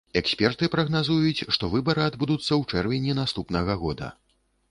Эксперты 0.19 0.69
прагназуюць, 0.75 1.45
што 1.57 1.69
выбары 1.75 2.01
адбудуцца 2.05 2.47
ў 2.59 2.79
чэрвені 2.79 3.13
наступнага 3.21 3.79
года. 3.85 4.13